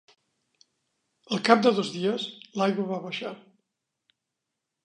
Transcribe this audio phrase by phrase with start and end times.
[1.37, 2.27] Al cap de dos dies
[2.63, 3.37] l'aigua va baixar.